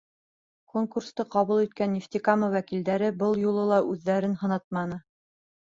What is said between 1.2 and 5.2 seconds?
ҡабул иткән Нефтекама вәкилдәре был юлы ла үҙҙәрен һынатманы.